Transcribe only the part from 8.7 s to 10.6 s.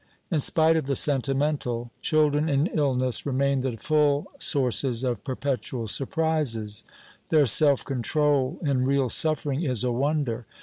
real suffering is a wonder.